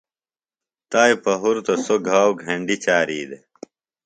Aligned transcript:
تائی 0.91 1.13
پہُرتہ 1.23 1.75
سوۡ 1.85 2.01
گھاؤ 2.09 2.31
گھنڈیۡ 2.43 2.81
چاری 2.85 3.19
دےۡ۔ 3.29 3.43